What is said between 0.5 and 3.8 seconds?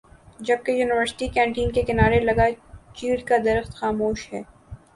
university canteen کے کنارے لگا چیڑ کا درخت